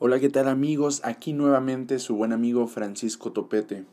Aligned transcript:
Hola, 0.00 0.20
¿qué 0.20 0.28
tal 0.28 0.46
amigos? 0.46 1.00
Aquí 1.02 1.32
nuevamente 1.32 1.98
su 1.98 2.14
buen 2.14 2.32
amigo 2.32 2.68
Francisco 2.68 3.32
Topete. 3.32 3.84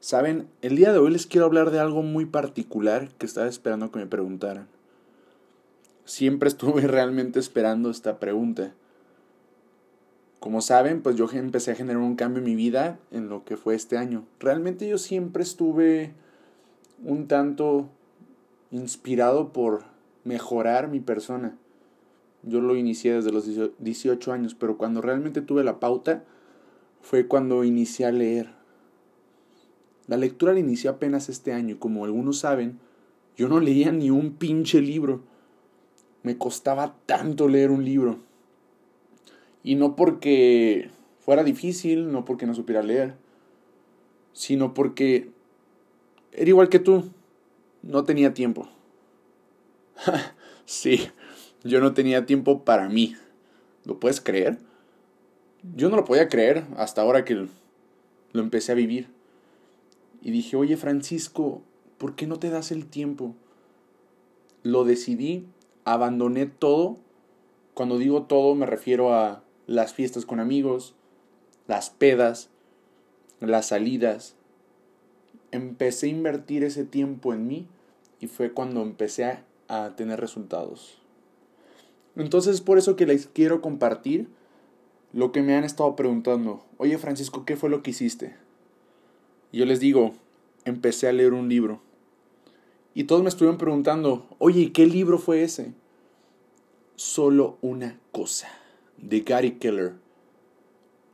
Saben, 0.00 0.48
el 0.60 0.74
día 0.74 0.92
de 0.92 0.98
hoy 0.98 1.12
les 1.12 1.28
quiero 1.28 1.46
hablar 1.46 1.70
de 1.70 1.78
algo 1.78 2.02
muy 2.02 2.26
particular 2.26 3.10
que 3.16 3.24
estaba 3.24 3.46
esperando 3.46 3.92
que 3.92 4.00
me 4.00 4.08
preguntaran. 4.08 4.66
Siempre 6.04 6.48
estuve 6.48 6.80
realmente 6.88 7.38
esperando 7.38 7.90
esta 7.90 8.18
pregunta. 8.18 8.74
Como 10.40 10.60
saben, 10.60 11.00
pues 11.00 11.14
yo 11.14 11.30
empecé 11.30 11.70
a 11.70 11.76
generar 11.76 12.02
un 12.02 12.16
cambio 12.16 12.40
en 12.40 12.46
mi 12.46 12.56
vida 12.56 12.98
en 13.12 13.28
lo 13.28 13.44
que 13.44 13.56
fue 13.56 13.76
este 13.76 13.96
año. 13.96 14.24
Realmente 14.40 14.88
yo 14.88 14.98
siempre 14.98 15.44
estuve 15.44 16.12
un 17.04 17.28
tanto 17.28 17.88
inspirado 18.72 19.52
por 19.52 19.84
mejorar 20.24 20.88
mi 20.88 20.98
persona 20.98 21.56
yo 22.46 22.60
lo 22.60 22.76
inicié 22.76 23.14
desde 23.14 23.32
los 23.32 23.48
18 23.78 24.32
años, 24.32 24.54
pero 24.54 24.76
cuando 24.76 25.00
realmente 25.00 25.40
tuve 25.40 25.64
la 25.64 25.80
pauta 25.80 26.24
fue 27.00 27.26
cuando 27.26 27.64
inicié 27.64 28.06
a 28.06 28.12
leer. 28.12 28.50
La 30.06 30.16
lectura 30.16 30.52
la 30.52 30.60
inicié 30.60 30.90
apenas 30.90 31.28
este 31.28 31.52
año 31.52 31.74
y 31.74 31.78
como 31.78 32.04
algunos 32.04 32.38
saben, 32.38 32.78
yo 33.36 33.48
no 33.48 33.60
leía 33.60 33.90
ni 33.92 34.10
un 34.10 34.34
pinche 34.34 34.80
libro. 34.80 35.22
Me 36.22 36.38
costaba 36.38 36.96
tanto 37.06 37.48
leer 37.48 37.70
un 37.70 37.84
libro. 37.84 38.18
Y 39.62 39.76
no 39.76 39.96
porque 39.96 40.90
fuera 41.20 41.42
difícil, 41.42 42.12
no 42.12 42.24
porque 42.24 42.46
no 42.46 42.54
supiera 42.54 42.82
leer, 42.82 43.14
sino 44.32 44.74
porque 44.74 45.30
era 46.32 46.48
igual 46.48 46.68
que 46.68 46.80
tú, 46.80 47.10
no 47.82 48.04
tenía 48.04 48.34
tiempo. 48.34 48.68
sí, 50.66 51.08
yo 51.64 51.80
no 51.80 51.94
tenía 51.94 52.26
tiempo 52.26 52.64
para 52.64 52.88
mí. 52.88 53.16
¿Lo 53.84 53.98
puedes 53.98 54.20
creer? 54.20 54.58
Yo 55.74 55.88
no 55.88 55.96
lo 55.96 56.04
podía 56.04 56.28
creer 56.28 56.64
hasta 56.76 57.00
ahora 57.00 57.24
que 57.24 57.34
lo 57.34 58.42
empecé 58.42 58.72
a 58.72 58.76
vivir. 58.76 59.08
Y 60.22 60.30
dije, 60.30 60.56
oye 60.56 60.76
Francisco, 60.76 61.62
¿por 61.98 62.14
qué 62.14 62.26
no 62.26 62.38
te 62.38 62.50
das 62.50 62.70
el 62.70 62.86
tiempo? 62.86 63.34
Lo 64.62 64.84
decidí, 64.84 65.46
abandoné 65.84 66.46
todo. 66.46 66.98
Cuando 67.72 67.98
digo 67.98 68.24
todo 68.24 68.54
me 68.54 68.66
refiero 68.66 69.14
a 69.14 69.42
las 69.66 69.94
fiestas 69.94 70.26
con 70.26 70.40
amigos, 70.40 70.94
las 71.66 71.88
pedas, 71.88 72.50
las 73.40 73.68
salidas. 73.68 74.36
Empecé 75.50 76.06
a 76.06 76.10
invertir 76.10 76.62
ese 76.62 76.84
tiempo 76.84 77.32
en 77.32 77.46
mí 77.46 77.66
y 78.20 78.26
fue 78.26 78.52
cuando 78.52 78.82
empecé 78.82 79.24
a, 79.24 79.44
a 79.68 79.96
tener 79.96 80.20
resultados. 80.20 81.03
Entonces 82.16 82.56
es 82.56 82.60
por 82.60 82.78
eso 82.78 82.96
que 82.96 83.06
les 83.06 83.26
quiero 83.26 83.60
compartir 83.60 84.28
lo 85.12 85.32
que 85.32 85.42
me 85.42 85.56
han 85.56 85.64
estado 85.64 85.96
preguntando. 85.96 86.64
Oye 86.76 86.98
Francisco, 86.98 87.44
¿qué 87.44 87.56
fue 87.56 87.70
lo 87.70 87.82
que 87.82 87.90
hiciste? 87.90 88.36
Y 89.52 89.58
yo 89.58 89.66
les 89.66 89.80
digo, 89.80 90.12
empecé 90.64 91.08
a 91.08 91.12
leer 91.12 91.32
un 91.32 91.48
libro. 91.48 91.80
Y 92.94 93.04
todos 93.04 93.22
me 93.22 93.28
estuvieron 93.28 93.58
preguntando, 93.58 94.26
oye, 94.38 94.72
¿qué 94.72 94.86
libro 94.86 95.18
fue 95.18 95.42
ese? 95.42 95.72
Solo 96.96 97.58
una 97.60 97.98
cosa, 98.12 98.48
de 98.98 99.20
Gary 99.20 99.52
Keller. 99.52 99.94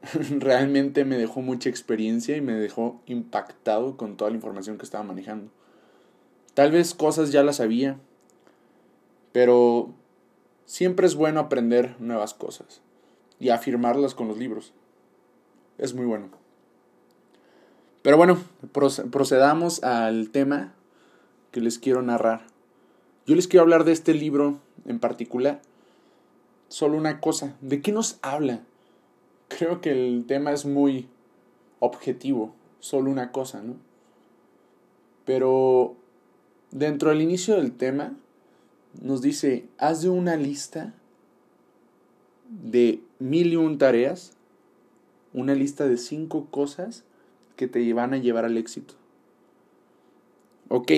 Realmente 0.30 1.04
me 1.04 1.16
dejó 1.16 1.40
mucha 1.40 1.70
experiencia 1.70 2.36
y 2.36 2.40
me 2.42 2.52
dejó 2.52 3.00
impactado 3.06 3.96
con 3.96 4.16
toda 4.16 4.30
la 4.30 4.36
información 4.36 4.76
que 4.76 4.84
estaba 4.84 5.04
manejando. 5.04 5.50
Tal 6.54 6.72
vez 6.72 6.94
cosas 6.94 7.32
ya 7.32 7.42
las 7.42 7.56
sabía, 7.56 7.98
pero 9.32 9.94
Siempre 10.70 11.08
es 11.08 11.16
bueno 11.16 11.40
aprender 11.40 11.96
nuevas 11.98 12.32
cosas 12.32 12.80
y 13.40 13.48
afirmarlas 13.48 14.14
con 14.14 14.28
los 14.28 14.38
libros. 14.38 14.72
Es 15.78 15.94
muy 15.94 16.06
bueno. 16.06 16.28
Pero 18.02 18.16
bueno, 18.16 18.38
procedamos 19.10 19.82
al 19.82 20.30
tema 20.30 20.72
que 21.50 21.60
les 21.60 21.80
quiero 21.80 22.02
narrar. 22.02 22.42
Yo 23.26 23.34
les 23.34 23.48
quiero 23.48 23.62
hablar 23.62 23.82
de 23.82 23.90
este 23.90 24.14
libro 24.14 24.60
en 24.86 25.00
particular. 25.00 25.60
Solo 26.68 26.96
una 26.96 27.18
cosa. 27.18 27.56
¿De 27.60 27.82
qué 27.82 27.90
nos 27.90 28.20
habla? 28.22 28.60
Creo 29.48 29.80
que 29.80 29.90
el 29.90 30.24
tema 30.28 30.52
es 30.52 30.66
muy 30.66 31.08
objetivo. 31.80 32.54
Solo 32.78 33.10
una 33.10 33.32
cosa, 33.32 33.60
¿no? 33.60 33.74
Pero 35.24 35.96
dentro 36.70 37.10
del 37.10 37.22
inicio 37.22 37.56
del 37.56 37.72
tema 37.72 38.14
nos 38.98 39.22
dice, 39.22 39.68
haz 39.78 40.02
de 40.02 40.08
una 40.08 40.36
lista 40.36 40.94
de 42.48 43.00
mil 43.18 43.52
y 43.52 43.56
un 43.56 43.78
tareas, 43.78 44.32
una 45.32 45.54
lista 45.54 45.86
de 45.86 45.96
cinco 45.96 46.46
cosas 46.50 47.04
que 47.56 47.68
te 47.68 47.92
van 47.92 48.14
a 48.14 48.18
llevar 48.18 48.44
al 48.44 48.56
éxito. 48.56 48.94
Ok, 50.68 50.92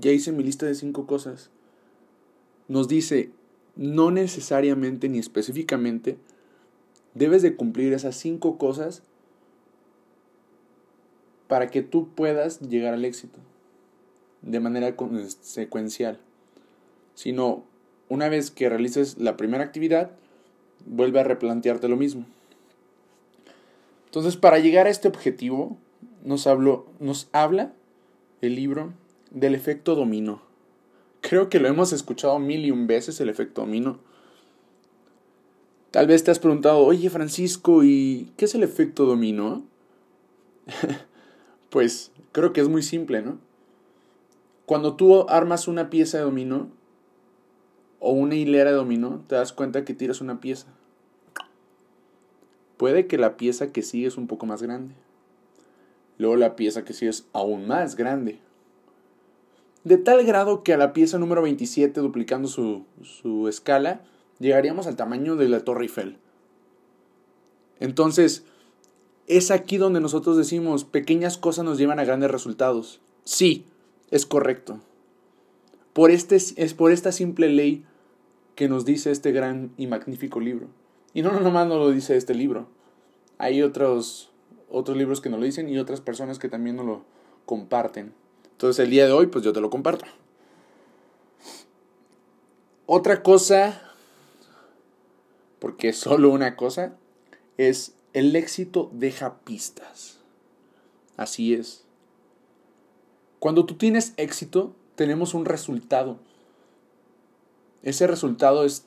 ya 0.00 0.12
hice 0.12 0.32
mi 0.32 0.42
lista 0.42 0.66
de 0.66 0.74
cinco 0.74 1.06
cosas. 1.06 1.50
Nos 2.68 2.88
dice, 2.88 3.30
no 3.76 4.10
necesariamente 4.10 5.08
ni 5.08 5.18
específicamente 5.18 6.18
debes 7.14 7.42
de 7.42 7.56
cumplir 7.56 7.92
esas 7.92 8.16
cinco 8.16 8.58
cosas 8.58 9.02
para 11.48 11.70
que 11.70 11.82
tú 11.82 12.08
puedas 12.14 12.60
llegar 12.60 12.94
al 12.94 13.04
éxito 13.04 13.38
de 14.42 14.60
manera 14.60 14.94
secuencial 15.40 16.20
sino 17.18 17.64
una 18.08 18.28
vez 18.28 18.52
que 18.52 18.68
realices 18.68 19.18
la 19.18 19.36
primera 19.36 19.64
actividad, 19.64 20.12
vuelve 20.86 21.18
a 21.18 21.24
replantearte 21.24 21.88
lo 21.88 21.96
mismo. 21.96 22.24
Entonces, 24.04 24.36
para 24.36 24.60
llegar 24.60 24.86
a 24.86 24.90
este 24.90 25.08
objetivo, 25.08 25.76
nos, 26.22 26.46
nos 27.00 27.28
habla 27.32 27.72
el 28.40 28.54
libro 28.54 28.92
del 29.32 29.56
efecto 29.56 29.96
dominó. 29.96 30.42
Creo 31.20 31.48
que 31.48 31.58
lo 31.58 31.66
hemos 31.66 31.92
escuchado 31.92 32.38
mil 32.38 32.64
y 32.64 32.70
un 32.70 32.86
veces, 32.86 33.20
el 33.20 33.30
efecto 33.30 33.62
dominó. 33.62 33.98
Tal 35.90 36.06
vez 36.06 36.22
te 36.22 36.30
has 36.30 36.38
preguntado, 36.38 36.78
oye 36.78 37.10
Francisco, 37.10 37.82
¿y 37.82 38.32
qué 38.36 38.44
es 38.44 38.54
el 38.54 38.62
efecto 38.62 39.06
dominó? 39.06 39.64
pues 41.70 42.12
creo 42.30 42.52
que 42.52 42.60
es 42.60 42.68
muy 42.68 42.84
simple, 42.84 43.22
¿no? 43.22 43.38
Cuando 44.66 44.94
tú 44.94 45.28
armas 45.28 45.66
una 45.66 45.90
pieza 45.90 46.18
de 46.18 46.24
dominó, 46.24 46.77
o 48.00 48.12
una 48.12 48.34
hilera 48.34 48.70
de 48.70 48.76
dominó, 48.76 49.22
te 49.26 49.34
das 49.34 49.52
cuenta 49.52 49.84
que 49.84 49.94
tiras 49.94 50.20
una 50.20 50.40
pieza. 50.40 50.66
Puede 52.76 53.06
que 53.06 53.18
la 53.18 53.36
pieza 53.36 53.72
que 53.72 53.82
sigue 53.82 54.06
es 54.06 54.16
un 54.16 54.26
poco 54.26 54.46
más 54.46 54.62
grande. 54.62 54.94
Luego 56.16 56.36
la 56.36 56.56
pieza 56.56 56.84
que 56.84 56.92
sigue 56.92 57.10
es 57.10 57.26
aún 57.32 57.66
más 57.66 57.96
grande. 57.96 58.38
De 59.84 59.96
tal 59.96 60.24
grado 60.24 60.62
que 60.62 60.72
a 60.72 60.76
la 60.76 60.92
pieza 60.92 61.18
número 61.18 61.42
27, 61.42 62.00
duplicando 62.00 62.48
su, 62.48 62.84
su 63.02 63.48
escala, 63.48 64.02
llegaríamos 64.38 64.86
al 64.86 64.96
tamaño 64.96 65.36
de 65.36 65.48
la 65.48 65.60
Torre 65.60 65.84
Eiffel. 65.84 66.18
Entonces, 67.80 68.44
es 69.26 69.50
aquí 69.50 69.76
donde 69.76 70.00
nosotros 70.00 70.36
decimos, 70.36 70.84
pequeñas 70.84 71.38
cosas 71.38 71.64
nos 71.64 71.78
llevan 71.78 72.00
a 72.00 72.04
grandes 72.04 72.30
resultados. 72.30 73.00
Sí, 73.24 73.66
es 74.10 74.26
correcto. 74.26 74.80
Por 75.98 76.12
este, 76.12 76.36
es 76.36 76.74
por 76.74 76.92
esta 76.92 77.10
simple 77.10 77.48
ley 77.48 77.84
que 78.54 78.68
nos 78.68 78.84
dice 78.84 79.10
este 79.10 79.32
gran 79.32 79.72
y 79.76 79.88
magnífico 79.88 80.38
libro. 80.38 80.68
Y 81.12 81.22
no, 81.22 81.32
no 81.32 81.40
nomás 81.40 81.66
no 81.66 81.76
lo 81.76 81.90
dice 81.90 82.16
este 82.16 82.36
libro. 82.36 82.68
Hay 83.36 83.62
otros, 83.62 84.30
otros 84.70 84.96
libros 84.96 85.20
que 85.20 85.28
nos 85.28 85.40
lo 85.40 85.44
dicen 85.44 85.68
y 85.68 85.76
otras 85.76 86.00
personas 86.00 86.38
que 86.38 86.48
también 86.48 86.76
nos 86.76 86.86
lo 86.86 87.04
comparten. 87.46 88.14
Entonces 88.52 88.84
el 88.84 88.90
día 88.90 89.06
de 89.06 89.12
hoy, 89.12 89.26
pues 89.26 89.44
yo 89.44 89.52
te 89.52 89.60
lo 89.60 89.70
comparto. 89.70 90.04
Otra 92.86 93.24
cosa, 93.24 93.82
porque 95.58 95.92
solo 95.92 96.30
una 96.30 96.54
cosa, 96.54 96.96
es 97.56 97.96
el 98.12 98.36
éxito 98.36 98.88
deja 98.92 99.40
pistas. 99.40 100.20
Así 101.16 101.54
es. 101.54 101.84
Cuando 103.40 103.66
tú 103.66 103.74
tienes 103.74 104.14
éxito, 104.16 104.76
tenemos 104.98 105.32
un 105.32 105.44
resultado. 105.44 106.18
Ese 107.84 108.08
resultado 108.08 108.64
es, 108.64 108.84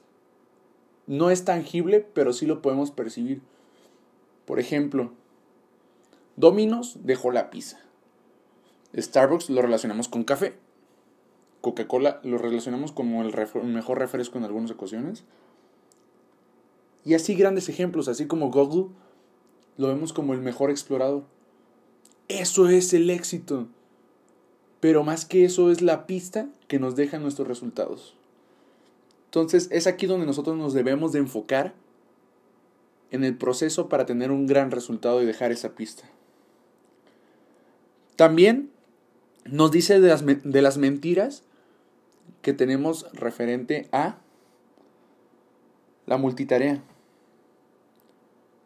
no 1.08 1.30
es 1.30 1.46
tangible, 1.46 2.06
pero 2.14 2.34
sí 2.34 2.46
lo 2.46 2.62
podemos 2.62 2.92
percibir. 2.92 3.42
Por 4.46 4.60
ejemplo, 4.60 5.14
Domino's 6.36 6.98
dejó 7.06 7.32
la 7.32 7.50
pizza. 7.50 7.80
Starbucks 8.94 9.50
lo 9.50 9.62
relacionamos 9.62 10.10
con 10.10 10.26
café. 10.26 10.58
Coca-Cola 11.62 12.20
lo 12.26 12.38
relacionamos 12.38 12.92
como 12.92 13.22
el, 13.22 13.34
mejor 13.64 14.00
refresco 14.00 14.38
en 14.38 14.44
algunas 14.44 14.72
ocasiones. 14.72 15.24
Y 17.06 17.14
así 17.14 17.36
grandes 17.36 17.70
ejemplos, 17.70 18.10
así 18.10 18.28
como 18.28 18.52
Google 18.52 18.94
lo 19.78 19.88
vemos 19.88 20.12
como 20.12 20.34
el 20.34 20.42
mejor 20.42 20.72
explorador. 20.72 21.24
Eso 22.28 22.68
es 22.68 22.94
el 22.94 23.10
éxito. 23.10 23.70
Pero 24.82 25.04
más 25.04 25.26
que 25.26 25.46
eso 25.46 25.72
es 25.72 25.82
la 25.82 26.06
pista 26.06 26.50
que 26.68 26.80
nos 26.80 26.98
deja 26.98 27.20
nuestros 27.20 27.48
resultados. 27.48 28.16
Entonces 29.26 29.70
es 29.72 29.88
aquí 29.88 30.08
donde 30.08 30.26
nosotros 30.26 30.58
nos 30.58 30.74
debemos 30.74 31.14
de 31.14 31.20
enfocar 31.20 31.74
en 33.12 33.24
el 33.24 33.38
proceso 33.38 33.88
para 33.88 34.06
tener 34.06 34.32
un 34.32 34.48
gran 34.48 34.72
resultado 34.72 35.22
y 35.22 35.26
dejar 35.26 35.54
esa 35.54 35.76
pista. 35.76 36.04
También 38.18 38.72
nos 39.46 39.72
dice 39.72 40.00
de 40.00 40.10
las, 40.10 40.26
de 40.26 40.62
las 40.62 40.78
mentiras 40.78 41.44
que 42.42 42.54
tenemos 42.54 43.06
referente 43.14 43.88
a 43.92 44.18
la 46.06 46.18
multitarea. 46.18 46.84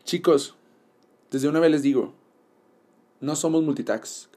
Chicos, 0.04 0.56
desde 1.32 1.50
una 1.50 1.60
vez 1.60 1.72
les 1.72 1.82
digo, 1.82 2.14
no 3.20 3.36
somos 3.36 3.64
multitax. 3.64 4.30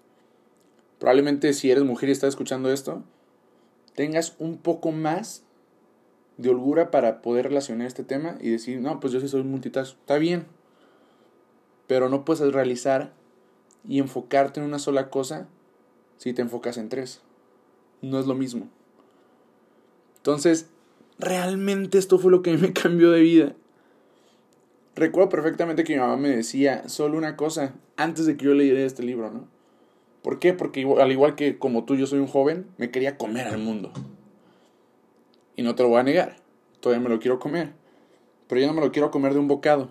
Probablemente 0.99 1.53
si 1.53 1.71
eres 1.71 1.85
mujer 1.85 2.09
y 2.09 2.13
estás 2.13 2.31
escuchando 2.31 2.73
esto, 2.73 3.03
tengas 3.95 4.35
un 4.39 4.59
poco 4.59 4.93
más 4.93 5.45
de 6.37 6.51
holgura 6.51 6.91
para 6.91 7.21
poder 7.21 7.47
relacionar 7.47 7.87
este 7.87 8.05
tema 8.05 8.37
y 8.41 8.51
decir, 8.51 8.81
no, 8.81 9.01
pues 9.01 9.13
yo 9.13 9.21
sí 9.21 9.29
soy 9.29 9.43
multitask. 9.43 9.97
Está 9.99 10.19
bien, 10.19 10.47
pero 11.87 12.09
no 12.09 12.25
puedes 12.25 12.53
realizar 12.53 13.13
y 13.87 13.99
enfocarte 13.99 14.61
en 14.61 14.67
una 14.67 14.79
sola 14.79 15.11
cosa 15.11 15.49
si 16.17 16.33
te 16.33 16.43
enfocas 16.43 16.79
en 16.79 16.89
tres. 16.89 17.21
No 18.03 18.19
es 18.19 18.27
lo 18.27 18.35
mismo. 18.35 18.69
Entonces, 20.17 20.69
realmente 21.19 21.99
esto 21.99 22.19
fue 22.19 22.31
lo 22.31 22.43
que 22.43 22.57
me 22.57 22.73
cambió 22.75 23.11
de 23.11 23.21
vida. 23.21 23.55
Recuerdo 24.95 25.29
perfectamente 25.29 25.85
que 25.85 25.95
mi 25.95 26.01
mamá 26.01 26.17
me 26.17 26.29
decía 26.29 26.89
solo 26.89 27.17
una 27.17 27.37
cosa 27.37 27.75
antes 27.97 28.27
de 28.27 28.37
que 28.37 28.47
yo 28.47 28.55
leyera 28.55 28.81
este 28.81 29.03
libro, 29.03 29.31
¿no? 29.31 29.58
¿Por 30.23 30.39
qué? 30.39 30.53
Porque 30.53 30.87
al 31.01 31.13
igual 31.13 31.35
que 31.35 31.59
como 31.59 31.85
tú, 31.85 31.97
yo 31.97 32.07
soy 32.07 32.19
un 32.19 32.27
joven, 32.27 32.67
me 32.77 32.91
quería 32.91 33.17
comer 33.17 33.47
al 33.49 33.59
mundo. 33.59 33.93
Y 35.57 35.63
no 35.63 35.75
te 35.75 35.83
lo 35.83 35.89
voy 35.89 36.01
a 36.01 36.05
negar, 36.05 36.37
todavía 36.81 37.03
me 37.03 37.15
lo 37.15 37.21
quiero 37.21 37.39
comer. 37.39 37.73
Pero 38.49 38.61
yo 38.61 38.67
no 38.67 38.75
me 38.75 38.81
lo 38.81 38.93
quiero 38.93 39.11
comer 39.11 39.35
de 39.35 39.41
un 39.41 39.49
bocado. 39.49 39.91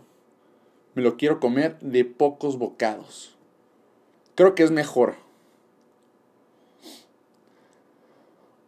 Me 0.95 1.01
lo 1.01 1.17
quiero 1.17 1.39
comer 1.39 1.77
de 1.79 2.05
pocos 2.05 2.57
bocados. 2.57 3.35
Creo 4.35 4.55
que 4.55 4.63
es 4.63 4.71
mejor. 4.71 5.15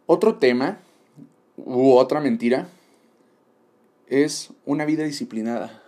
Otro 0.06 0.36
tema 0.36 0.80
u 1.56 1.92
otra 1.92 2.20
mentira 2.20 2.68
es 4.08 4.52
una 4.64 4.84
vida 4.84 5.04
disciplinada. 5.04 5.82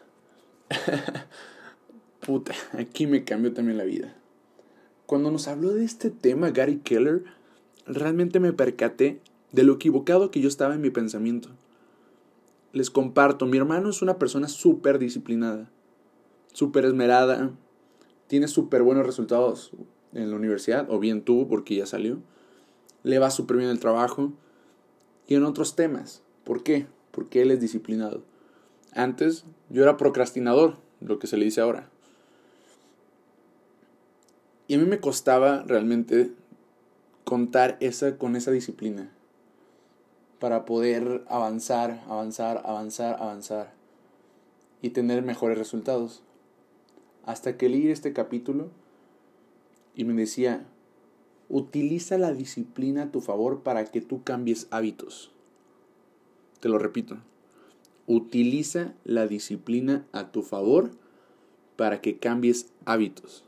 Puta, 2.21 2.55
aquí 2.79 3.07
me 3.07 3.25
cambió 3.25 3.53
también 3.53 3.79
la 3.79 3.85
vida. 3.85 4.17
Cuando 5.13 5.31
nos 5.31 5.47
habló 5.47 5.75
de 5.75 5.85
este 5.85 6.09
tema 6.09 6.53
Gary 6.53 6.79
Keller, 6.79 7.25
realmente 7.85 8.41
me 8.41 8.55
percaté 8.55 9.21
de 9.53 9.63
lo 9.63 9.75
equivocado 9.75 10.31
que 10.31 10.41
yo 10.41 10.49
estaba 10.49 10.75
en 10.75 10.81
mi 10.81 10.89
pensamiento. 10.89 11.51
Les 12.73 12.89
comparto, 12.89 13.45
mi 13.45 13.59
hermano 13.59 13.91
es 13.91 14.01
una 14.01 14.19
persona 14.19 14.49
súper 14.49 14.99
disciplinada, 14.99 15.69
súper 16.55 16.87
esmerada, 16.87 17.51
tiene 18.27 18.49
súper 18.49 18.83
buenos 18.83 19.05
resultados 19.05 19.73
en 20.15 20.31
la 20.31 20.37
universidad, 20.37 20.91
o 20.91 20.99
bien 20.99 21.21
tuvo 21.21 21.47
porque 21.47 21.77
ya 21.77 21.85
salió, 21.85 22.17
le 23.03 23.19
va 23.19 23.31
súper 23.31 23.59
bien 23.59 23.69
el 23.69 23.81
trabajo, 23.81 24.33
y 25.27 25.35
en 25.35 25.45
otros 25.45 25.77
temas. 25.77 26.23
¿Por 26.43 26.63
qué? 26.63 26.87
Porque 27.11 27.43
él 27.43 27.51
es 27.51 27.61
disciplinado. 27.61 28.23
Antes 28.95 29.45
yo 29.69 29.83
era 29.83 29.99
procrastinador, 29.99 30.79
lo 31.03 31.19
que 31.19 31.27
se 31.27 31.37
le 31.37 31.45
dice 31.45 31.61
ahora. 31.61 31.92
Y 34.73 34.77
a 34.77 34.79
mí 34.79 34.87
me 34.87 35.01
costaba 35.01 35.65
realmente 35.65 36.33
contar 37.25 37.77
esa, 37.81 38.17
con 38.17 38.37
esa 38.37 38.51
disciplina 38.53 39.13
para 40.39 40.65
poder 40.65 41.27
avanzar, 41.29 42.03
avanzar, 42.09 42.63
avanzar, 42.65 43.17
avanzar 43.21 43.75
y 44.81 44.89
tener 44.89 45.23
mejores 45.25 45.59
resultados. 45.59 46.23
Hasta 47.27 47.59
que 47.59 47.69
leí 47.69 47.89
este 47.89 48.15
capítulo 48.15 48.71
y 49.95 50.05
me 50.05 50.15
decía, 50.15 50.65
Utiliza 51.51 52.17
la 52.17 52.33
disciplina 52.33 53.03
a 53.03 53.11
tu 53.11 53.21
favor 53.21 53.63
para 53.63 53.85
que 53.85 54.01
tú 54.01 54.23
cambies 54.25 54.69
hábitos. 54.71 55.33
Te 56.61 56.71
lo 56.71 56.79
repito. 56.79 57.19
Utiliza 58.07 58.95
la 59.05 59.27
disciplina 59.27 60.07
a 60.13 60.33
tu 60.33 60.41
favor 60.41 60.93
para 61.77 62.01
que 62.01 62.17
cambies 62.19 62.73
hábitos. 62.87 63.45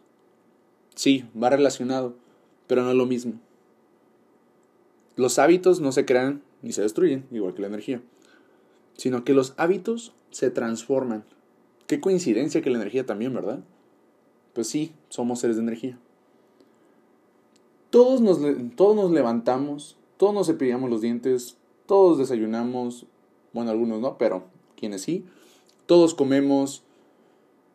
Sí, 0.95 1.25
va 1.41 1.51
relacionado, 1.51 2.15
pero 2.67 2.83
no 2.83 2.91
es 2.91 2.97
lo 2.97 3.07
mismo. 3.07 3.35
Los 5.17 5.39
hábitos 5.39 5.81
no 5.81 5.93
se 5.93 6.05
crean 6.05 6.43
ni 6.63 6.73
se 6.73 6.83
destruyen, 6.83 7.27
igual 7.31 7.55
que 7.55 7.63
la 7.63 7.69
energía, 7.69 8.03
sino 8.97 9.25
que 9.25 9.35
los 9.35 9.55
hábitos 9.57 10.13
se 10.31 10.51
transforman. 10.51 11.25
Qué 11.87 12.01
coincidencia 12.01 12.63
que 12.63 12.71
la 12.71 12.79
energía 12.79 13.05
también, 13.07 13.35
¿verdad? 13.35 13.61
Pues 14.55 14.69
sí, 14.69 14.93
somos 15.09 15.41
seres 15.41 15.57
de 15.57 15.63
energía. 15.63 15.99
Todos 17.91 18.21
nos, 18.21 18.39
todos 18.77 18.97
nos 18.97 19.11
levantamos, 19.11 19.97
todos 20.17 20.35
nos 20.35 20.47
cepillamos 20.47 20.91
los 20.91 21.01
dientes, 21.01 21.57
todos 21.87 22.19
desayunamos, 22.19 23.07
bueno, 23.53 23.71
algunos 23.71 24.01
no, 24.01 24.19
pero 24.19 24.45
quienes 24.77 25.03
sí, 25.03 25.25
todos 25.87 26.15
comemos, 26.15 26.83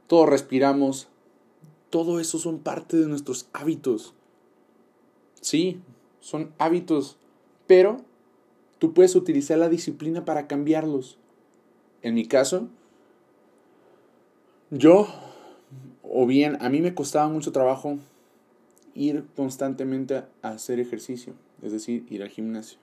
todos 0.07 0.27
respiramos, 0.27 1.07
todo 1.89 2.19
eso 2.19 2.37
son 2.37 2.59
parte 2.59 2.97
de 2.97 3.07
nuestros 3.07 3.49
hábitos. 3.53 4.13
Sí, 5.41 5.81
son 6.19 6.53
hábitos, 6.57 7.17
pero 7.67 8.01
tú 8.77 8.93
puedes 8.93 9.15
utilizar 9.15 9.57
la 9.57 9.69
disciplina 9.69 10.25
para 10.25 10.47
cambiarlos. 10.47 11.17
En 12.01 12.13
mi 12.13 12.25
caso, 12.25 12.67
yo, 14.69 15.07
o 16.03 16.25
bien, 16.25 16.57
a 16.61 16.69
mí 16.69 16.81
me 16.81 16.93
costaba 16.93 17.27
mucho 17.27 17.51
trabajo 17.51 17.97
ir 18.93 19.25
constantemente 19.35 20.15
a 20.15 20.49
hacer 20.49 20.79
ejercicio, 20.79 21.33
es 21.61 21.71
decir, 21.71 22.05
ir 22.09 22.21
al 22.21 22.29
gimnasio. 22.29 22.79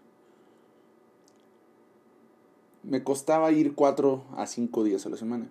Me 2.83 3.03
costaba 3.03 3.51
ir 3.53 3.75
cuatro 3.75 4.25
a 4.37 4.47
cinco 4.47 4.85
días 4.85 5.07
a 5.07 5.11
la 5.11 5.17
semana. 5.17 5.49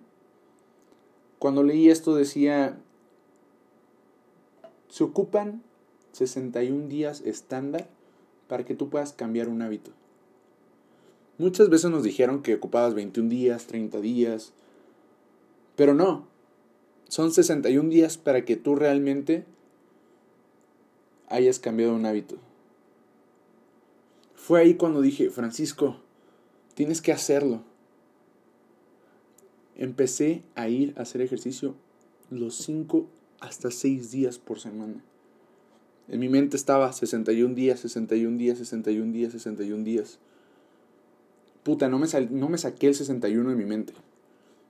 Cuando 1.38 1.62
leí 1.62 1.90
esto 1.90 2.14
decía, 2.14 2.78
se 4.88 5.04
ocupan 5.04 5.62
61 6.12 6.88
días 6.88 7.20
estándar 7.22 7.88
para 8.48 8.64
que 8.64 8.74
tú 8.74 8.88
puedas 8.88 9.12
cambiar 9.12 9.48
un 9.48 9.62
hábito. 9.62 9.90
Muchas 11.38 11.68
veces 11.68 11.90
nos 11.90 12.02
dijeron 12.02 12.42
que 12.42 12.54
ocupabas 12.54 12.94
21 12.94 13.28
días, 13.28 13.66
30 13.66 14.00
días, 14.00 14.52
pero 15.76 15.92
no, 15.92 16.26
son 17.08 17.32
61 17.32 17.90
días 17.90 18.16
para 18.16 18.44
que 18.44 18.56
tú 18.56 18.74
realmente 18.74 19.44
hayas 21.28 21.58
cambiado 21.58 21.94
un 21.94 22.06
hábito. 22.06 22.36
Fue 24.34 24.60
ahí 24.60 24.74
cuando 24.74 25.02
dije, 25.02 25.28
Francisco, 25.30 25.96
tienes 26.74 27.02
que 27.02 27.12
hacerlo. 27.12 27.62
Empecé 29.74 30.42
a 30.54 30.68
ir 30.68 30.94
a 30.96 31.02
hacer 31.02 31.20
ejercicio 31.20 31.74
los 32.30 32.56
5 32.56 33.06
hasta 33.40 33.70
6 33.70 34.10
días 34.10 34.38
por 34.38 34.60
semana. 34.60 35.02
En 36.08 36.20
mi 36.20 36.28
mente 36.28 36.56
estaba 36.56 36.92
61 36.92 37.54
días, 37.54 37.80
61 37.80 38.38
días, 38.38 38.58
61 38.58 39.12
días, 39.12 39.32
61 39.32 39.84
días. 39.84 40.18
Puta, 41.62 41.88
no 41.88 41.98
me, 41.98 42.06
no 42.30 42.48
me 42.48 42.58
saqué 42.58 42.88
el 42.88 42.94
61 42.94 43.50
de 43.50 43.56
mi 43.56 43.64
mente. 43.64 43.92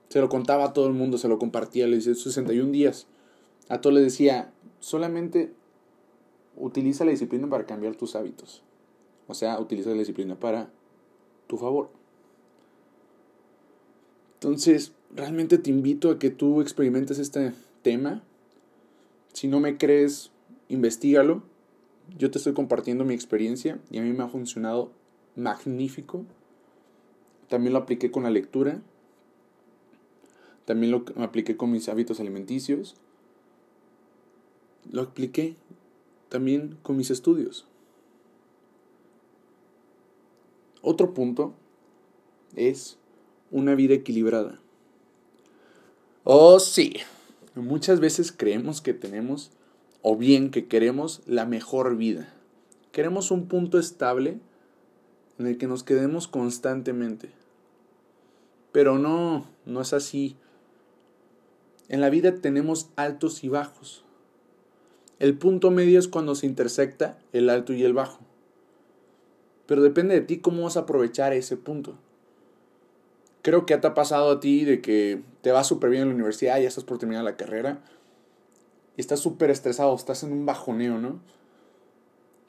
Se 0.09 0.19
lo 0.19 0.29
contaba 0.29 0.65
a 0.65 0.73
todo 0.73 0.87
el 0.87 0.93
mundo, 0.93 1.17
se 1.17 1.27
lo 1.27 1.37
compartía, 1.37 1.85
le 1.85 1.97
decía 1.97 2.15
61 2.15 2.71
días. 2.71 3.07
A 3.69 3.81
todos 3.81 3.93
les 3.93 4.03
decía, 4.03 4.51
solamente 4.79 5.51
utiliza 6.55 7.05
la 7.05 7.11
disciplina 7.11 7.47
para 7.49 7.65
cambiar 7.65 7.95
tus 7.95 8.15
hábitos. 8.15 8.63
O 9.27 9.33
sea, 9.33 9.59
utiliza 9.59 9.91
la 9.91 9.97
disciplina 9.97 10.39
para 10.39 10.69
tu 11.47 11.57
favor. 11.57 11.89
Entonces, 14.35 14.93
realmente 15.13 15.57
te 15.57 15.69
invito 15.69 16.09
a 16.09 16.19
que 16.19 16.29
tú 16.29 16.61
experimentes 16.61 17.19
este 17.19 17.53
tema. 17.81 18.23
Si 19.37 19.47
no 19.47 19.59
me 19.59 19.77
crees, 19.77 20.31
investigalo. 20.67 21.43
Yo 22.17 22.31
te 22.31 22.39
estoy 22.39 22.55
compartiendo 22.55 23.05
mi 23.05 23.13
experiencia 23.13 23.79
y 23.91 23.99
a 23.99 24.01
mí 24.01 24.11
me 24.11 24.23
ha 24.23 24.27
funcionado 24.29 24.89
magnífico. 25.35 26.25
También 27.47 27.73
lo 27.73 27.77
apliqué 27.77 28.09
con 28.09 28.23
la 28.23 28.31
lectura. 28.31 28.81
También 30.65 30.91
lo 30.91 31.05
apliqué 31.17 31.55
con 31.55 31.71
mis 31.71 31.87
hábitos 31.87 32.19
alimenticios. 32.19 32.95
Lo 34.91 35.03
apliqué 35.03 35.55
también 36.29 36.79
con 36.81 36.97
mis 36.97 37.11
estudios. 37.11 37.67
Otro 40.81 41.13
punto 41.13 41.53
es 42.55 42.97
una 43.51 43.75
vida 43.75 43.93
equilibrada. 43.93 44.59
Oh, 46.23 46.59
sí. 46.59 46.95
Muchas 47.61 47.99
veces 47.99 48.31
creemos 48.31 48.81
que 48.81 48.93
tenemos, 48.93 49.49
o 50.03 50.15
bien 50.15 50.51
que 50.51 50.67
queremos, 50.67 51.23
la 51.25 51.45
mejor 51.45 51.97
vida. 51.97 52.31
Queremos 52.91 53.31
un 53.31 53.47
punto 53.47 53.79
estable 53.79 54.39
en 55.39 55.47
el 55.47 55.57
que 55.57 55.65
nos 55.65 55.83
quedemos 55.83 56.27
constantemente. 56.27 57.31
Pero 58.71 58.99
no, 58.99 59.47
no 59.65 59.81
es 59.81 59.93
así. 59.93 60.35
En 61.89 61.99
la 61.99 62.11
vida 62.11 62.35
tenemos 62.35 62.91
altos 62.95 63.43
y 63.43 63.49
bajos. 63.49 64.03
El 65.17 65.35
punto 65.35 65.71
medio 65.71 65.97
es 65.97 66.07
cuando 66.07 66.35
se 66.35 66.45
intersecta 66.45 67.17
el 67.33 67.49
alto 67.49 67.73
y 67.73 67.83
el 67.83 67.93
bajo. 67.93 68.19
Pero 69.65 69.81
depende 69.81 70.13
de 70.13 70.21
ti 70.21 70.37
cómo 70.37 70.63
vas 70.63 70.77
a 70.77 70.81
aprovechar 70.81 71.33
ese 71.33 71.57
punto. 71.57 71.97
Creo 73.47 73.65
que 73.65 73.77
te 73.77 73.87
ha 73.87 73.93
pasado 73.93 74.29
a 74.29 74.39
ti 74.41 74.65
de 74.65 74.81
que 74.81 75.23
te 75.39 75.53
va 75.53 75.63
súper 75.63 75.89
bien 75.89 76.01
en 76.01 76.09
la 76.09 76.15
universidad, 76.15 76.59
ya 76.59 76.67
estás 76.67 76.83
por 76.83 76.97
terminar 76.97 77.23
la 77.23 77.37
carrera, 77.37 77.79
y 78.97 78.99
estás 78.99 79.21
súper 79.21 79.51
estresado, 79.51 79.95
estás 79.95 80.23
en 80.23 80.33
un 80.33 80.45
bajoneo, 80.45 80.97
¿no? 80.97 81.21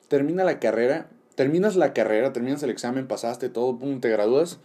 Termina 0.09 0.43
la 0.43 0.59
carrera, 0.59 1.09
terminas 1.37 1.77
la 1.77 1.93
carrera, 1.95 2.33
terminas 2.33 2.65
el 2.65 2.71
examen, 2.71 3.07
pasaste 3.07 3.49
todo, 3.49 3.79
pum, 3.79 4.01
te 4.01 4.09
gradúas, 4.09 4.59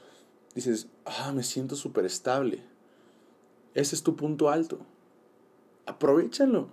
dices, 0.55 0.87
ah, 1.05 1.31
me 1.35 1.43
siento 1.43 1.75
súper 1.75 2.03
estable. 2.03 2.63
Ese 3.75 3.93
es 3.93 4.01
tu 4.01 4.15
punto 4.15 4.49
alto. 4.49 4.79
Aprovechalo, 5.85 6.69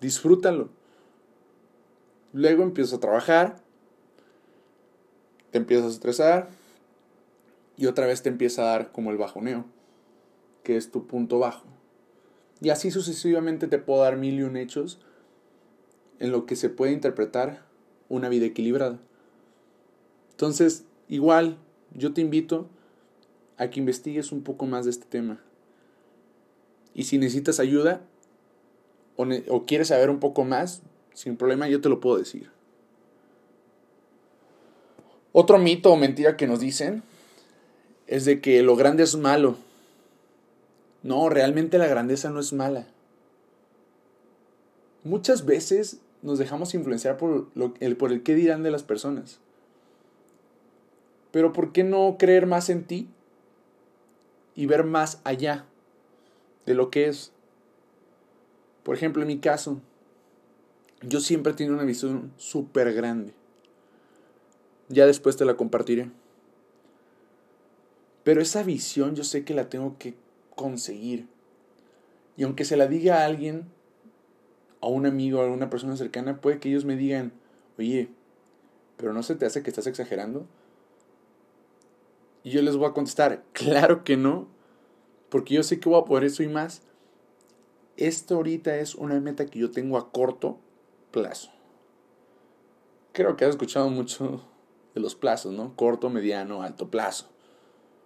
disfrútalo. 0.00 0.68
Luego 2.32 2.62
empiezas 2.62 2.94
a 2.94 3.00
trabajar, 3.00 3.56
te 5.50 5.58
empiezas 5.58 5.86
a 5.86 5.94
estresar 5.94 6.63
y 7.76 7.86
otra 7.86 8.06
vez 8.06 8.22
te 8.22 8.28
empieza 8.28 8.62
a 8.62 8.66
dar 8.66 8.92
como 8.92 9.10
el 9.10 9.16
bajoneo, 9.16 9.64
que 10.62 10.76
es 10.76 10.90
tu 10.90 11.06
punto 11.06 11.38
bajo. 11.38 11.64
Y 12.60 12.70
así 12.70 12.90
sucesivamente 12.90 13.66
te 13.66 13.78
puedo 13.78 14.02
dar 14.02 14.16
mil 14.16 14.38
y 14.38 14.42
un 14.42 14.56
hechos 14.56 15.00
en 16.18 16.30
lo 16.30 16.46
que 16.46 16.56
se 16.56 16.70
puede 16.70 16.92
interpretar 16.92 17.64
una 18.08 18.28
vida 18.28 18.46
equilibrada. 18.46 18.98
Entonces, 20.30 20.84
igual, 21.08 21.58
yo 21.92 22.12
te 22.12 22.20
invito 22.20 22.68
a 23.56 23.70
que 23.70 23.80
investigues 23.80 24.32
un 24.32 24.42
poco 24.42 24.66
más 24.66 24.84
de 24.84 24.92
este 24.92 25.06
tema. 25.06 25.40
Y 26.94 27.04
si 27.04 27.18
necesitas 27.18 27.60
ayuda 27.60 28.02
o, 29.16 29.26
o 29.48 29.66
quieres 29.66 29.88
saber 29.88 30.10
un 30.10 30.20
poco 30.20 30.44
más, 30.44 30.82
sin 31.12 31.36
problema 31.36 31.68
yo 31.68 31.80
te 31.80 31.88
lo 31.88 32.00
puedo 32.00 32.18
decir. 32.18 32.50
Otro 35.32 35.58
mito 35.58 35.92
o 35.92 35.96
mentira 35.96 36.36
que 36.36 36.46
nos 36.46 36.60
dicen 36.60 37.02
es 38.06 38.24
de 38.24 38.40
que 38.40 38.62
lo 38.62 38.76
grande 38.76 39.02
es 39.02 39.16
malo. 39.16 39.56
No, 41.02 41.28
realmente 41.28 41.78
la 41.78 41.86
grandeza 41.86 42.30
no 42.30 42.40
es 42.40 42.52
mala. 42.52 42.86
Muchas 45.02 45.44
veces 45.44 45.98
nos 46.22 46.38
dejamos 46.38 46.74
influenciar 46.74 47.18
por, 47.18 47.48
lo, 47.54 47.74
el, 47.80 47.96
por 47.96 48.10
el 48.10 48.22
qué 48.22 48.34
dirán 48.34 48.62
de 48.62 48.70
las 48.70 48.82
personas. 48.82 49.38
Pero 51.30 51.52
¿por 51.52 51.72
qué 51.72 51.84
no 51.84 52.16
creer 52.18 52.46
más 52.46 52.70
en 52.70 52.84
ti 52.84 53.08
y 54.54 54.66
ver 54.66 54.84
más 54.84 55.20
allá 55.24 55.66
de 56.64 56.74
lo 56.74 56.90
que 56.90 57.08
es? 57.08 57.32
Por 58.82 58.94
ejemplo, 58.94 59.22
en 59.22 59.28
mi 59.28 59.38
caso, 59.38 59.80
yo 61.02 61.20
siempre 61.20 61.52
he 61.52 61.56
tenido 61.56 61.74
una 61.74 61.84
visión 61.84 62.32
súper 62.36 62.94
grande. 62.94 63.34
Ya 64.88 65.06
después 65.06 65.36
te 65.36 65.44
la 65.44 65.56
compartiré. 65.56 66.10
Pero 68.24 68.40
esa 68.40 68.62
visión 68.62 69.14
yo 69.14 69.22
sé 69.22 69.44
que 69.44 69.54
la 69.54 69.68
tengo 69.68 69.96
que 69.98 70.14
conseguir. 70.56 71.28
Y 72.36 72.42
aunque 72.42 72.64
se 72.64 72.76
la 72.76 72.88
diga 72.88 73.20
a 73.20 73.26
alguien, 73.26 73.66
a 74.80 74.88
un 74.88 75.06
amigo, 75.06 75.40
a 75.40 75.46
una 75.46 75.70
persona 75.70 75.96
cercana, 75.96 76.40
puede 76.40 76.58
que 76.58 76.68
ellos 76.68 76.84
me 76.84 76.96
digan, 76.96 77.32
oye, 77.78 78.08
pero 78.96 79.12
no 79.12 79.22
se 79.22 79.34
te 79.34 79.46
hace 79.46 79.62
que 79.62 79.70
estás 79.70 79.86
exagerando. 79.86 80.46
Y 82.42 82.50
yo 82.50 82.62
les 82.62 82.76
voy 82.76 82.88
a 82.88 82.92
contestar, 82.92 83.44
claro 83.52 84.04
que 84.04 84.16
no, 84.16 84.48
porque 85.28 85.54
yo 85.54 85.62
sé 85.62 85.80
que 85.80 85.88
voy 85.88 86.00
a 86.00 86.04
poder 86.04 86.24
eso 86.24 86.42
y 86.42 86.48
más. 86.48 86.82
Esto 87.96 88.36
ahorita 88.36 88.76
es 88.76 88.94
una 88.94 89.20
meta 89.20 89.46
que 89.46 89.58
yo 89.58 89.70
tengo 89.70 89.96
a 89.96 90.10
corto 90.10 90.58
plazo. 91.10 91.50
Creo 93.12 93.36
que 93.36 93.44
has 93.44 93.50
escuchado 93.50 93.88
mucho 93.90 94.44
de 94.94 95.00
los 95.00 95.14
plazos, 95.14 95.52
¿no? 95.52 95.76
Corto, 95.76 96.10
mediano, 96.10 96.62
alto 96.62 96.90
plazo. 96.90 97.33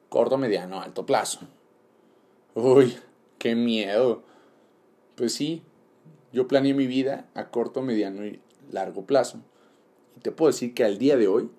Corto, 0.08 0.38
mediano, 0.38 0.80
alto 0.80 1.04
plazo. 1.04 1.40
Uy, 2.54 2.96
qué 3.38 3.54
miedo. 3.54 4.22
Pues 5.16 5.34
sí, 5.34 5.62
yo 6.32 6.48
planeé 6.48 6.74
mi 6.74 6.86
vida 6.86 7.28
a 7.34 7.50
corto, 7.50 7.82
mediano 7.82 8.26
y 8.26 8.40
largo 8.70 9.04
plazo. 9.04 9.38
Y 10.16 10.20
te 10.20 10.32
puedo 10.32 10.50
decir 10.50 10.74
que 10.74 10.84
al 10.84 10.98
día 10.98 11.16
de 11.16 11.28
hoy, 11.28 11.50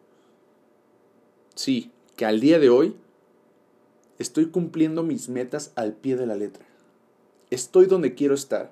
sí, 1.55 1.91
que 2.15 2.25
al 2.25 2.39
día 2.39 2.59
de 2.59 2.69
hoy 2.69 2.95
estoy 4.17 4.47
cumpliendo 4.47 5.03
mis 5.03 5.29
metas 5.29 5.71
al 5.75 5.93
pie 5.93 6.15
de 6.15 6.25
la 6.25 6.35
letra. 6.35 6.65
Estoy 7.49 7.85
donde 7.85 8.15
quiero 8.15 8.33
estar. 8.33 8.71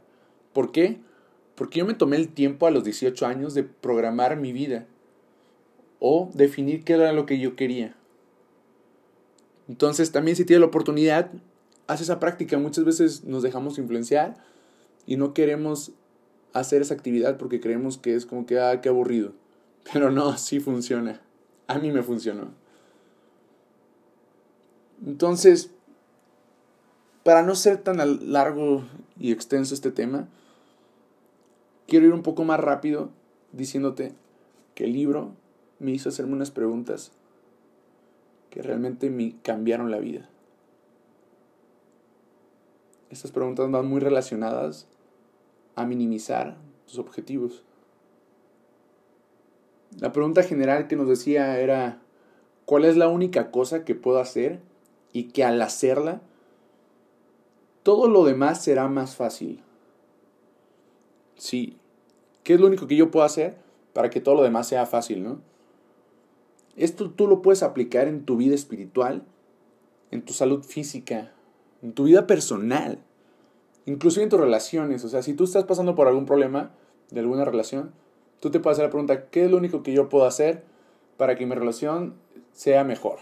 ¿Por 0.54 0.72
qué? 0.72 1.00
Porque 1.56 1.80
yo 1.80 1.86
me 1.86 1.94
tomé 1.94 2.18
el 2.18 2.30
tiempo 2.30 2.68
a 2.68 2.72
los 2.72 2.84
18 2.84 3.26
años 3.26 3.54
de 3.54 3.64
programar 3.64 4.38
mi 4.38 4.54
vida 4.54 4.86
o 6.00 6.30
definir 6.34 6.84
qué 6.84 6.94
era 6.94 7.14
lo 7.14 7.26
que 7.26 7.40
yo 7.40 7.56
quería. 7.56 7.96
Entonces 9.68 10.12
también 10.12 10.38
si 10.38 10.46
tienes 10.46 10.62
la 10.62 10.68
oportunidad, 10.68 11.32
haz 11.88 12.02
esa 12.02 12.20
práctica. 12.20 12.58
Muchas 12.58 12.86
veces 12.86 13.24
nos 13.24 13.44
dejamos 13.44 13.78
influenciar 13.78 14.36
y 15.06 15.18
no 15.18 15.34
queremos 15.34 15.92
hacer 16.54 16.82
esa 16.82 16.94
actividad 16.94 17.38
porque 17.38 17.60
creemos 17.60 17.98
que 17.98 18.16
es 18.16 18.26
como 18.26 18.46
que, 18.46 18.60
ah, 18.60 18.82
qué 18.82 18.90
aburrido. 18.90 19.34
Pero 19.92 20.12
no, 20.12 20.38
sí 20.38 20.60
funciona. 20.60 21.22
A 21.68 21.80
mí 21.80 21.92
me 21.92 22.04
funcionó. 22.04 22.52
Entonces, 25.06 25.72
para 27.24 27.44
no 27.44 27.56
ser 27.56 27.78
tan 27.78 28.32
largo 28.32 28.84
y 29.20 29.32
extenso 29.32 29.74
este 29.74 29.92
tema, 29.92 30.28
quiero 31.88 32.06
ir 32.06 32.14
un 32.14 32.24
poco 32.24 32.44
más 32.44 32.60
rápido 32.60 33.12
diciéndote 33.52 34.14
que 34.76 34.86
el 34.86 34.94
libro 34.94 35.34
me 35.80 35.92
hizo 35.92 36.10
hacerme 36.10 36.34
unas 36.34 36.52
preguntas 36.52 37.12
que 38.58 38.64
realmente 38.64 39.12
me 39.12 39.36
cambiaron 39.44 39.92
la 39.92 40.00
vida. 40.00 40.28
Estas 43.12 43.32
preguntas 43.32 43.70
van 43.70 43.86
muy 43.86 44.00
relacionadas 44.00 44.88
a 45.76 45.86
minimizar 45.86 46.58
tus 46.88 46.98
objetivos. 46.98 47.64
La 50.00 50.12
pregunta 50.12 50.42
general 50.42 50.88
que 50.88 50.96
nos 50.96 51.08
decía 51.08 51.60
era, 51.60 52.02
¿cuál 52.66 52.86
es 52.86 52.98
la 52.98 53.10
única 53.10 53.52
cosa 53.52 53.86
que 53.86 53.94
puedo 53.94 54.20
hacer 54.20 54.60
y 55.14 55.26
que 55.26 55.44
al 55.44 55.62
hacerla, 55.62 56.22
todo 57.84 58.10
lo 58.10 58.26
demás 58.26 58.64
será 58.64 58.88
más 58.88 59.16
fácil? 59.16 59.62
Sí, 61.36 61.78
¿qué 62.44 62.56
es 62.56 62.60
lo 62.60 62.66
único 62.66 62.88
que 62.88 62.96
yo 62.96 63.12
puedo 63.12 63.24
hacer 63.24 63.56
para 63.94 64.10
que 64.10 64.20
todo 64.20 64.34
lo 64.34 64.42
demás 64.42 64.68
sea 64.68 64.88
fácil, 64.88 65.24
no? 65.24 65.42
Esto 66.78 67.10
tú 67.10 67.28
lo 67.28 67.42
puedes 67.42 67.64
aplicar 67.64 68.08
en 68.08 68.24
tu 68.24 68.38
vida 68.38 68.54
espiritual, 68.54 69.24
en 70.12 70.22
tu 70.22 70.34
salud 70.34 70.64
física, 70.64 71.34
en 71.82 71.94
tu 71.94 72.04
vida 72.04 72.28
personal, 72.28 73.00
incluso 73.86 74.22
en 74.22 74.30
tus 74.30 74.40
relaciones. 74.40 75.04
O 75.04 75.10
sea, 75.10 75.24
si 75.24 75.34
tú 75.34 75.44
estás 75.44 75.64
pasando 75.64 75.96
por 75.96 76.08
algún 76.08 76.28
problema 76.28 76.72
de 77.10 77.20
alguna 77.20 77.46
relación, 77.46 77.94
tú 78.40 78.52
te 78.52 78.60
puedes 78.60 78.76
hacer 78.76 78.86
la 78.86 78.92
pregunta, 78.92 79.30
¿qué 79.30 79.46
es 79.46 79.52
lo 79.52 79.58
único 79.58 79.82
que 79.82 79.92
yo 79.92 80.08
puedo 80.08 80.26
hacer 80.26 80.64
para 81.18 81.36
que 81.36 81.48
mi 81.48 81.56
relación 81.56 82.14
sea 82.54 82.84
mejor? 82.84 83.18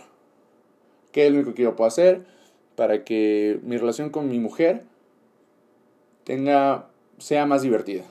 ¿Qué 1.14 1.28
es 1.28 1.32
lo 1.32 1.38
único 1.38 1.56
que 1.56 1.64
yo 1.64 1.78
puedo 1.78 1.88
hacer 1.88 2.26
para 2.76 3.06
que 3.06 3.62
mi 3.64 3.78
relación 3.78 4.10
con 4.10 4.28
mi 4.28 4.40
mujer 4.40 4.84
tenga, 6.26 6.90
sea 7.20 7.46
más 7.46 7.62
divertida? 7.62 8.04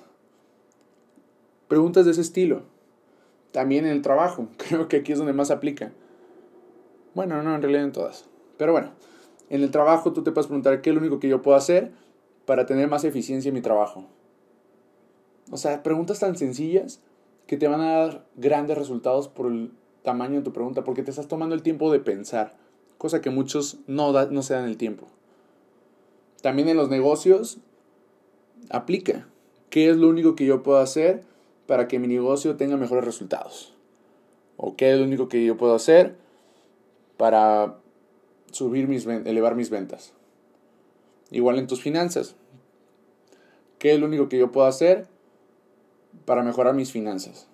Preguntas 1.69 2.07
de 2.07 2.13
ese 2.13 2.23
estilo. 2.23 2.63
También 3.55 3.87
en 3.87 3.93
el 3.93 4.03
trabajo, 4.03 4.49
creo 4.57 4.89
que 4.89 4.97
aquí 4.97 5.13
es 5.13 5.19
donde 5.19 5.33
más 5.33 5.53
aplica. 5.53 5.93
Bueno, 7.15 7.41
no, 7.45 7.55
en 7.55 7.63
realidad 7.63 7.85
en 7.85 7.93
todas. 7.93 8.29
Pero 8.59 8.73
bueno, 8.73 8.91
en 9.49 9.63
el 9.63 9.71
trabajo 9.71 10.13
tú 10.13 10.25
te 10.25 10.33
puedes 10.33 10.49
preguntar 10.49 10.83
qué 10.83 10.91
es 10.91 10.97
lo 10.97 11.01
único 11.01 11.21
que 11.21 11.29
yo 11.29 11.41
puedo 11.41 11.57
hacer 11.57 11.93
para 12.47 12.67
tener 12.67 12.89
más 12.89 13.05
eficiencia 13.05 13.51
en 13.51 13.55
mi 13.55 13.61
trabajo. 13.61 14.07
O 15.53 15.57
sea, 15.57 15.85
preguntas 15.85 16.19
tan 16.19 16.37
sencillas 16.37 17.01
que 17.47 17.57
te 17.57 17.69
van 17.69 17.81
a 17.81 17.93
dar 17.93 18.27
grandes 18.35 18.77
resultados 18.77 19.29
por 19.29 19.47
el 19.47 19.71
tamaño 20.03 20.39
de 20.39 20.43
tu 20.43 20.53
pregunta, 20.53 20.83
porque 20.83 21.05
te 21.05 21.13
estás 21.13 21.29
tomando 21.29 21.55
el 21.55 21.63
tiempo 21.63 21.93
de 21.93 22.01
pensar, 22.01 22.57
cosa 22.99 23.21
que 23.21 23.31
muchos 23.31 23.79
no, 23.87 24.13
no 24.31 24.43
se 24.43 24.55
dan 24.55 24.65
el 24.65 24.79
tiempo. 24.79 25.07
También 26.43 26.69
en 26.69 26.77
los 26.77 26.91
negocios, 26.91 27.59
aplica. 28.69 29.29
¿Qué 29.71 29.91
es 29.91 29.97
lo 29.97 30.09
único 30.09 30.35
que 30.35 30.45
yo 30.45 30.65
puedo 30.65 30.79
hacer 30.79 31.23
para 31.67 31.89
que 31.89 31.99
mi 31.99 32.09
negocio 32.09 32.57
tenga 32.57 32.77
mejores 32.77 33.05
resultados? 33.05 33.75
¿O 34.57 34.77
qué 34.77 34.93
es 34.93 34.99
lo 34.99 35.05
único 35.05 35.29
que 35.29 35.45
yo 35.45 35.57
puedo 35.57 35.75
hacer 35.75 36.17
para 37.17 37.79
subir 38.51 38.89
mis, 38.89 39.07
elevar 39.07 39.55
mis 39.57 39.71
ventas? 39.71 40.13
Igual 41.31 41.59
en 41.59 41.67
tus 41.67 41.83
finanzas. 41.83 42.37
¿Qué 43.79 43.95
es 43.95 44.01
lo 44.01 44.07
único 44.07 44.29
que 44.29 44.39
yo 44.39 44.53
puedo 44.53 44.67
hacer 44.67 45.07
para 46.25 46.43
mejorar 46.43 46.75
mis 46.75 46.93
finanzas? 46.93 47.49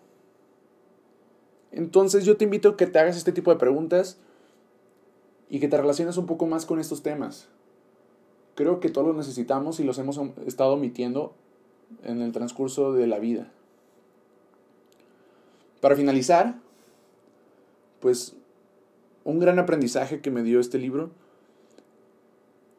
Entonces 1.72 2.24
yo 2.24 2.36
te 2.36 2.44
invito 2.44 2.70
a 2.70 2.76
que 2.76 2.86
te 2.86 2.98
hagas 2.98 3.16
este 3.16 3.32
tipo 3.32 3.50
de 3.50 3.58
preguntas 3.58 4.18
y 5.48 5.60
que 5.60 5.68
te 5.68 5.76
relaciones 5.76 6.16
un 6.16 6.26
poco 6.26 6.46
más 6.46 6.66
con 6.66 6.78
estos 6.80 7.02
temas. 7.02 7.48
creo 8.54 8.78
que 8.78 8.90
todos 8.90 9.06
los 9.06 9.16
necesitamos 9.16 9.80
y 9.80 9.84
los 9.84 9.98
hemos 9.98 10.20
estado 10.46 10.74
omitiendo 10.74 11.32
en 12.04 12.20
el 12.20 12.32
transcurso 12.32 12.92
de 12.92 13.06
la 13.06 13.18
vida. 13.18 13.50
Para 15.80 15.96
finalizar, 15.96 16.56
pues 18.00 18.36
un 19.24 19.38
gran 19.38 19.58
aprendizaje 19.58 20.20
que 20.20 20.30
me 20.30 20.42
dio 20.42 20.60
este 20.60 20.78
libro 20.78 21.10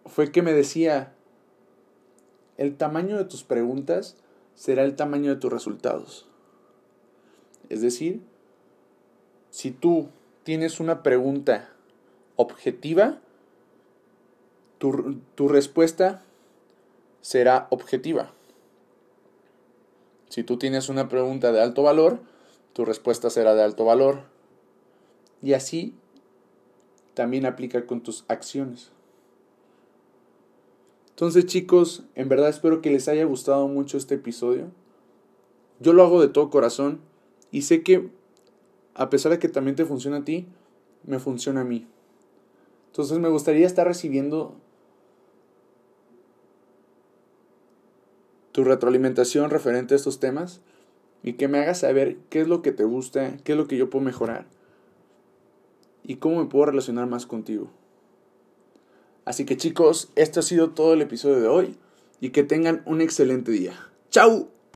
fue 0.05 0.31
que 0.31 0.41
me 0.41 0.53
decía, 0.53 1.13
el 2.57 2.75
tamaño 2.75 3.17
de 3.17 3.25
tus 3.25 3.43
preguntas 3.43 4.17
será 4.55 4.83
el 4.83 4.95
tamaño 4.95 5.33
de 5.33 5.39
tus 5.39 5.51
resultados. 5.51 6.27
Es 7.69 7.81
decir, 7.81 8.21
si 9.49 9.71
tú 9.71 10.09
tienes 10.43 10.79
una 10.79 11.03
pregunta 11.03 11.69
objetiva, 12.35 13.19
tu, 14.77 15.19
tu 15.35 15.47
respuesta 15.47 16.23
será 17.21 17.67
objetiva. 17.69 18.31
Si 20.29 20.43
tú 20.43 20.57
tienes 20.57 20.89
una 20.89 21.09
pregunta 21.09 21.51
de 21.51 21.61
alto 21.61 21.83
valor, 21.83 22.19
tu 22.73 22.85
respuesta 22.85 23.29
será 23.29 23.53
de 23.55 23.63
alto 23.63 23.85
valor. 23.85 24.23
Y 25.41 25.53
así 25.53 25.95
también 27.13 27.45
aplica 27.45 27.85
con 27.85 28.01
tus 28.01 28.25
acciones. 28.27 28.91
Entonces 31.09 31.45
chicos, 31.45 32.03
en 32.15 32.29
verdad 32.29 32.49
espero 32.49 32.81
que 32.81 32.89
les 32.89 33.07
haya 33.07 33.25
gustado 33.25 33.67
mucho 33.67 33.97
este 33.97 34.15
episodio. 34.15 34.71
Yo 35.79 35.93
lo 35.93 36.03
hago 36.03 36.21
de 36.21 36.29
todo 36.29 36.49
corazón 36.49 37.01
y 37.51 37.63
sé 37.63 37.83
que 37.83 38.09
a 38.93 39.09
pesar 39.09 39.31
de 39.31 39.39
que 39.39 39.49
también 39.49 39.75
te 39.75 39.85
funciona 39.85 40.17
a 40.17 40.25
ti, 40.25 40.47
me 41.03 41.19
funciona 41.19 41.61
a 41.61 41.65
mí. 41.65 41.87
Entonces 42.87 43.19
me 43.19 43.29
gustaría 43.29 43.65
estar 43.65 43.87
recibiendo 43.87 44.55
tu 48.51 48.63
retroalimentación 48.63 49.49
referente 49.49 49.93
a 49.93 49.97
estos 49.97 50.19
temas 50.19 50.61
y 51.23 51.33
que 51.33 51.47
me 51.47 51.59
hagas 51.59 51.79
saber 51.79 52.17
qué 52.29 52.41
es 52.41 52.47
lo 52.47 52.61
que 52.61 52.71
te 52.71 52.83
gusta, 52.83 53.37
qué 53.43 53.53
es 53.53 53.57
lo 53.57 53.67
que 53.67 53.77
yo 53.77 53.89
puedo 53.89 54.03
mejorar 54.03 54.45
y 56.03 56.15
cómo 56.15 56.43
me 56.43 56.49
puedo 56.49 56.65
relacionar 56.65 57.07
más 57.07 57.25
contigo. 57.25 57.69
Así 59.25 59.45
que 59.45 59.57
chicos, 59.57 60.11
esto 60.15 60.39
ha 60.39 60.43
sido 60.43 60.71
todo 60.71 60.93
el 60.93 61.01
episodio 61.01 61.39
de 61.39 61.47
hoy 61.47 61.77
y 62.19 62.29
que 62.29 62.43
tengan 62.43 62.81
un 62.85 63.01
excelente 63.01 63.51
día. 63.51 63.73
¡Chao! 64.09 64.49